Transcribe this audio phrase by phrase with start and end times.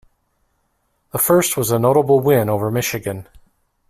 [1.11, 3.27] The first was a notable win over Michigan.